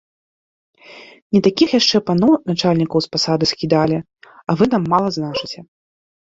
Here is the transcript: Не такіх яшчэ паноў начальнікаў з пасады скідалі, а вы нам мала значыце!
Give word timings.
Не 1.37 1.41
такіх 1.47 1.69
яшчэ 1.79 1.97
паноў 2.09 2.33
начальнікаў 2.53 2.99
з 3.09 3.13
пасады 3.17 3.43
скідалі, 3.53 3.97
а 4.27 4.51
вы 4.61 4.65
нам 4.75 4.83
мала 4.97 5.09
значыце! 5.23 5.59